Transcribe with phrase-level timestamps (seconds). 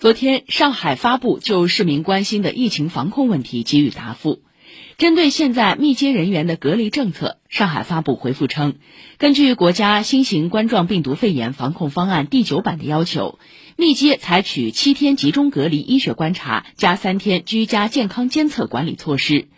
[0.00, 4.40] 昨天，上海发布就市民关心的疫情防控问题给予答复。
[4.96, 8.76] 针对现在密接人员的隔离政策，上海发布回复称，
[9.18, 13.38] 根据国家新型冠状病毒肺炎防控方案第九版的要求，
[13.76, 19.48] 密接采取七天集中隔离医学观察加三天居家健康监测管理措施。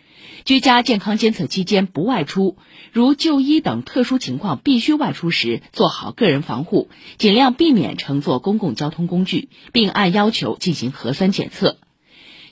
[0.45, 2.57] 居家健康监测期间不外出，
[2.91, 11.77] 如就医等特殊情况必须外出时，做好个人防护，尽量避免乘坐公共交通工具，并按要求进行核酸检测。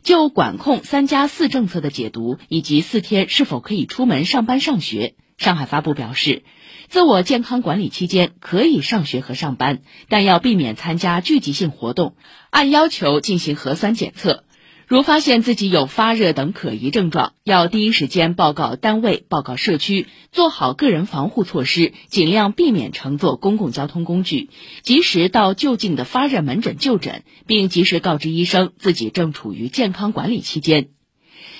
[0.03, 6.43] 就管控“三加四”政策的解读以及四天是否可以出门上班上学，上海发布表示，
[6.87, 12.15] 自我健康管理期间可以上学和上班，但要避免参加聚集性活动，
[12.49, 14.43] 按要求进行核酸检测。
[14.91, 24.49] 如发现自己有发热等可疑症状，要第一时间报告单位、报告社区，做好个人防护措施，尽量避免乘坐公共交通工具，
[24.81, 30.89] 及时到就近的发热门诊就诊，并及时告知医生自己正处于健康管理期间。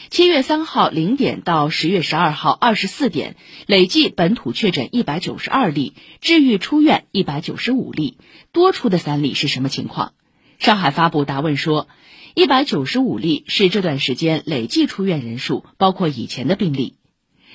[0.10, 8.18] 七月三号零点到十月十二号二十四点，累计本土确诊一百九十二例，治愈出院一百九十五例，
[8.52, 10.12] 多出的三例是什么情况？
[10.60, 11.88] 上海发布答问说。
[12.34, 16.96] 一百九十五例是这段时间累计出院人数，包括以前的病例。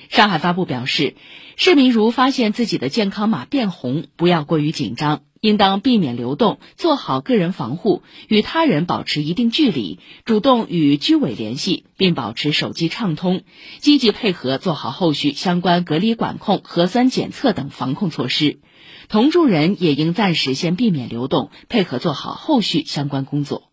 [0.09, 1.15] 上海发布表示，
[1.55, 13.41] 市民如发现自己的健康码变红，不要过于紧张，应当避免流动，做好个人防护，与他人保持一定距离，主动与居委联系，并保持手机畅通，
[13.79, 18.59] 积极配合做好后续相关隔离管控、核酸检测等防控措施。
[19.09, 23.66] 同住人也应暂时先避免流动，配合做好后续相关工作。